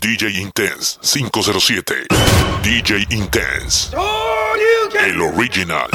[0.00, 2.06] DJ Intense 507.
[2.62, 3.90] DJ Intense.
[5.04, 5.88] El original.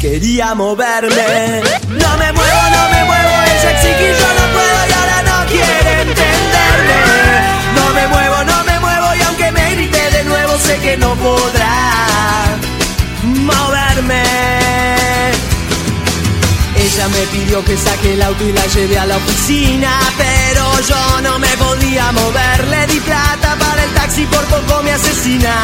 [0.00, 1.62] Quería moverme.
[1.88, 3.34] No me muevo, no me muevo.
[3.52, 6.98] Ella exige y yo no puedo y ahora no quiere entenderme.
[7.76, 11.14] No me muevo, no me muevo y aunque me grite de nuevo sé que no
[11.16, 12.56] podrá
[13.22, 14.22] moverme.
[16.76, 21.20] Ella me pidió que saque el auto y la lleve a la oficina, pero yo
[21.20, 22.66] no me podía mover.
[22.68, 25.54] Le di plata para el taxi, por poco me asesina.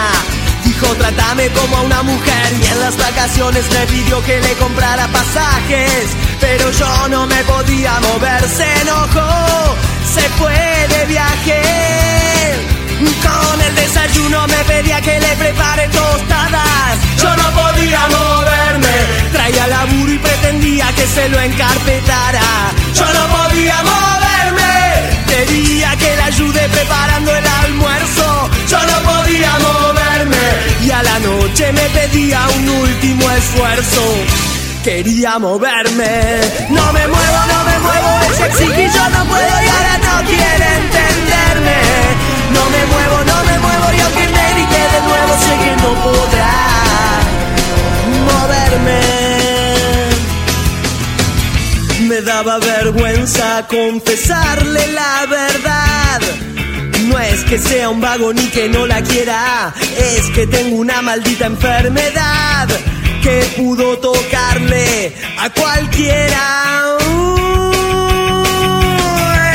[0.81, 5.07] Dijo, trátame como a una mujer y en las vacaciones me pidió que le comprara
[5.09, 6.07] pasajes,
[6.41, 8.49] pero yo no me podía mover.
[8.49, 9.77] Se enojó,
[10.15, 11.63] se fue de viaje.
[13.01, 16.99] Con el desayuno me pedía que le prepare tostadas.
[17.21, 18.97] Yo no podía moverme.
[19.33, 22.73] Traía laburo y pretendía que se lo encarpetara.
[22.95, 25.21] Yo no podía moverme.
[25.29, 27.10] Quería que le ayude preparando el
[31.73, 34.03] me pedía un último esfuerzo.
[34.83, 36.41] Quería moverme.
[36.71, 38.21] No me muevo, no me muevo.
[38.35, 41.79] Ella exige y yo no puedo y ahora no quiere entenderme.
[42.55, 45.91] No me muevo, no me muevo y aunque me grite de nuevo sé que no
[46.03, 46.55] podrá
[48.31, 49.01] moverme.
[52.09, 56.50] Me daba vergüenza confesarle la verdad.
[57.11, 61.03] No es que sea un vago ni que no la quiera, es que tengo una
[61.03, 62.69] maldita enfermedad
[63.21, 66.97] que pudo tocarle a cualquiera.
[67.09, 67.73] Uh,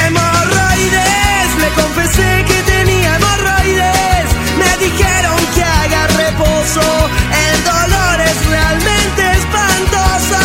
[0.05, 4.25] hemorroides, le confesé que tenía hemorroides,
[4.59, 7.09] me dijeron que haga reposo,
[7.47, 10.41] el dolor es realmente espantoso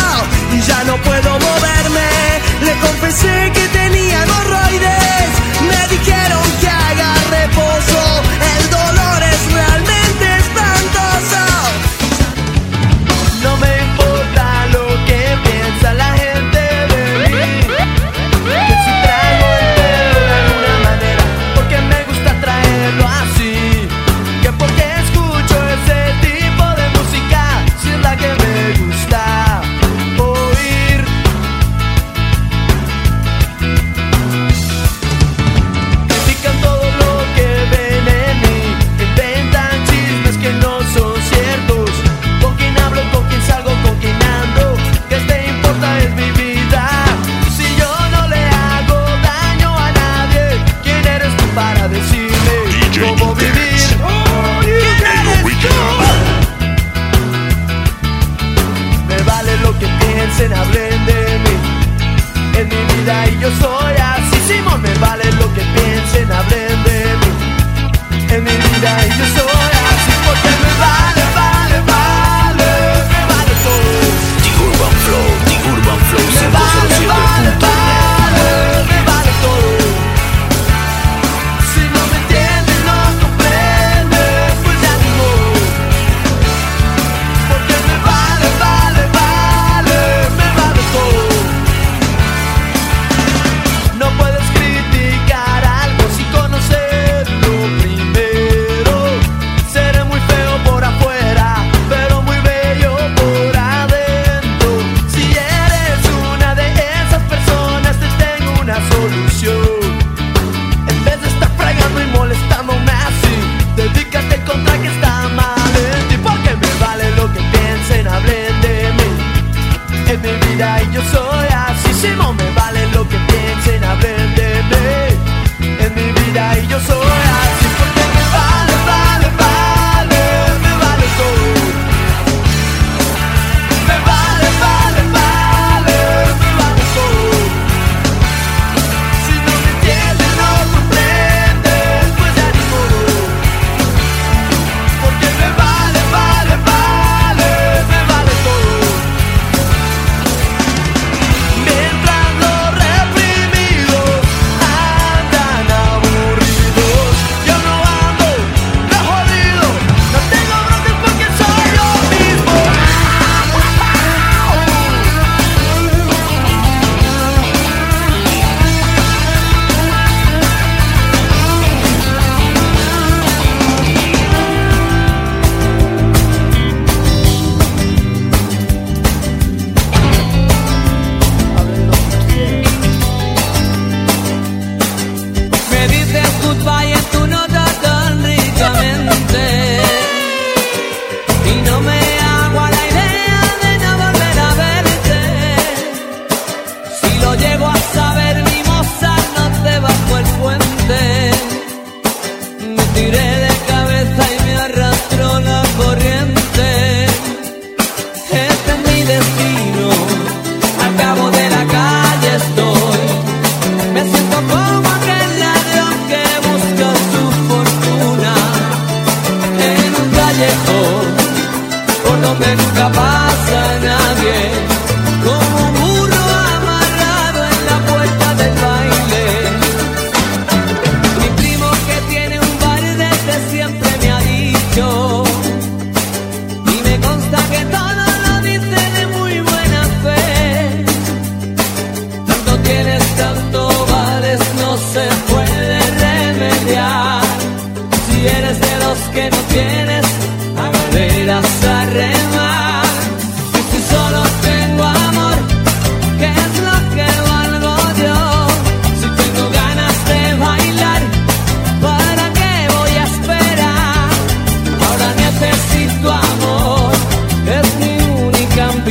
[0.55, 2.09] y ya no puedo moverme,
[2.63, 3.80] le confesé que tenía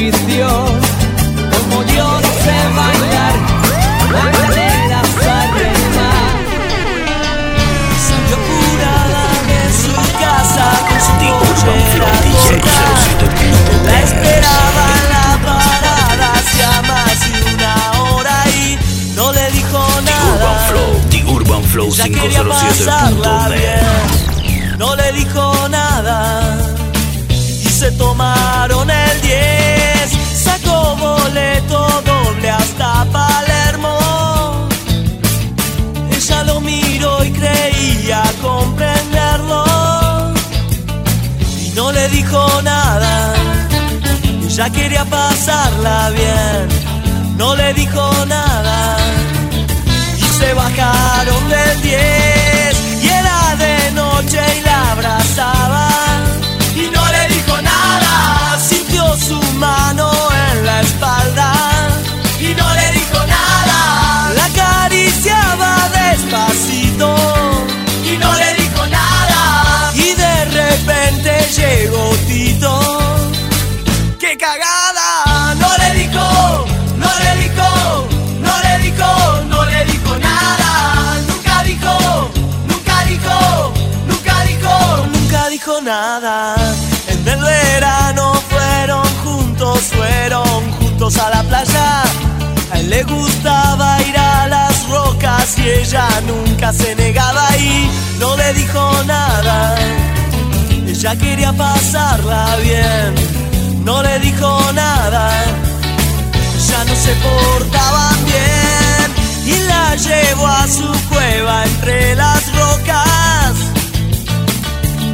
[0.01, 3.35] como yo no sé bailar,
[4.11, 6.09] Magdalena Sarrena.
[8.09, 11.75] Salió curada de su casa con su coche
[13.85, 18.59] La esperaba en la parada hacía más de una hora y
[19.15, 20.33] no le dijo nada.
[20.35, 20.93] Urban Flow,
[21.35, 23.83] Urban Flow 507.net.
[24.79, 26.71] No le dijo nada
[27.81, 29.60] se tomaron el 10.
[42.31, 43.35] dijo nada,
[44.49, 46.69] ya quería pasarla bien,
[47.37, 48.97] no le dijo nada.
[50.17, 55.89] Y se bajaron del 10 y era de noche y la abrazaba
[56.77, 59.90] y no le dijo nada, sintió su mal.
[95.93, 99.77] Hemos chica se negaba y no le dijo nada.
[100.87, 105.31] Ella quería pasarla bien, no le dijo nada.
[106.69, 109.09] Ya no se portaban bien
[109.47, 113.55] y la llevó a su cueva entre las rocas.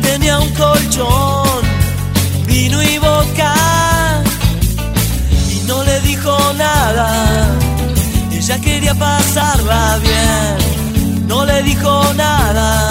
[0.02, 1.62] Tenía un colchón,
[2.46, 3.54] vino y boca
[5.50, 7.25] y no le dijo nada.
[8.86, 12.88] Quería pasarla bien, no le dijo nada.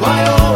[0.00, 0.49] my own.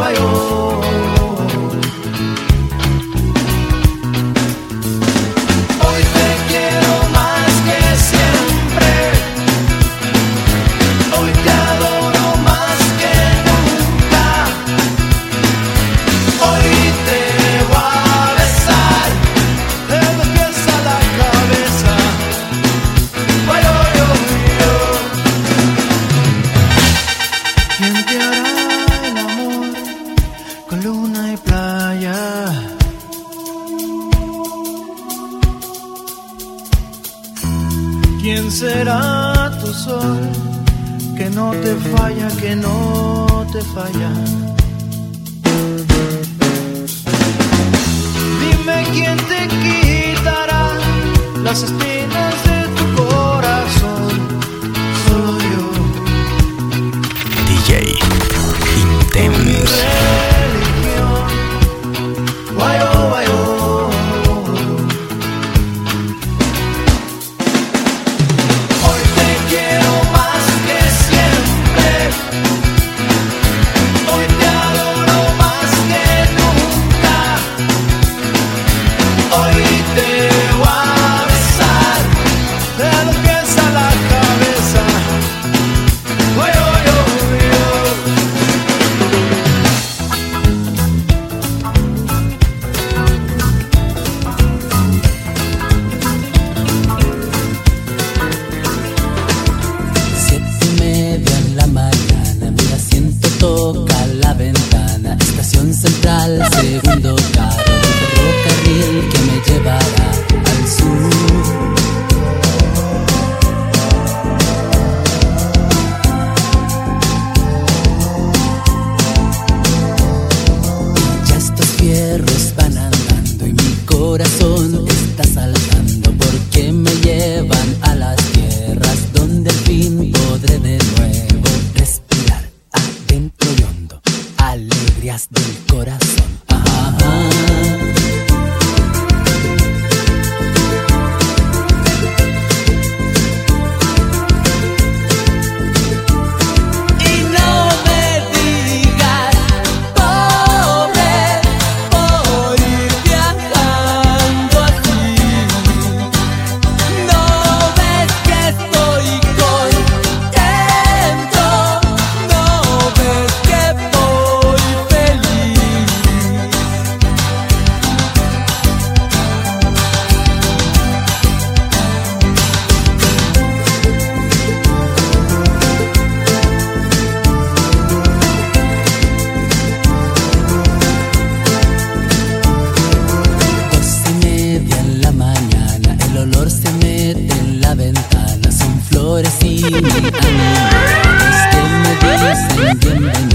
[192.34, 193.33] Ninguém